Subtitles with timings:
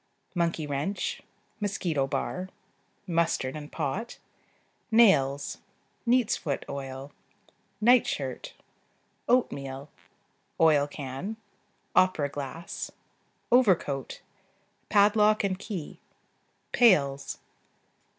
[0.33, 1.21] Monkey wrench.
[1.59, 2.49] Mosquito bar.
[3.05, 4.17] Mustard and pot.
[4.89, 5.59] Nails.
[6.07, 7.11] Neat's foot oil.
[7.79, 8.55] Night shirt.
[9.29, 9.91] Oatmeal.
[10.59, 11.37] Oil can.
[11.95, 12.89] Opera glass.
[13.51, 14.21] Overcoat.
[14.89, 15.99] Padlock and key.
[16.71, 17.37] Pails.